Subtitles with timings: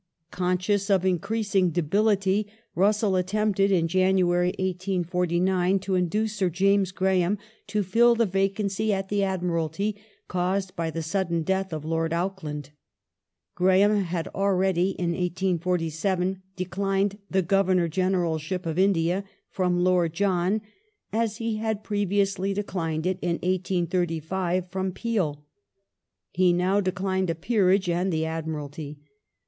[0.31, 7.83] Conscious of increasing debility, Russell attempted in January, 1849, to induce Sir James Graham to
[7.83, 9.95] fill the vacancy at the Admiralty
[10.27, 12.71] caused by the sudden death of Lord Auckland.
[13.53, 20.61] Graham had already (in 1847) declined the Governor Generalship of India from Lord John,
[21.13, 25.45] as he had previously declined it (in 1835) from Peel.
[26.31, 28.97] He now declined a Peerage and the Admiralty.